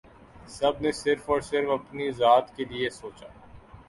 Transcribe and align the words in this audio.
سب 0.49 0.81
نے 0.81 0.91
صرف 0.91 1.29
اور 1.29 1.41
صرف 1.41 1.69
اپنی 1.69 2.09
ذات 2.11 2.55
کے 2.55 2.65
لیئے 2.65 2.89
سوچا 2.91 3.27